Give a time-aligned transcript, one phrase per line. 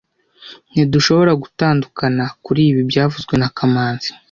[0.71, 4.09] Ntidushobora gutandukana kuri ibi byavuzwe na kamanzi